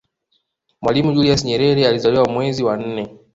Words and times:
mwalimu 0.81 1.13
julius 1.13 1.45
nyerere 1.45 1.87
alizaliwa 1.87 2.25
mwezi 2.29 2.63
wa 2.63 2.77
nne 2.77 3.09